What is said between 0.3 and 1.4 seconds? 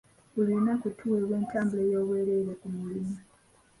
Buli lunaku tuweebwa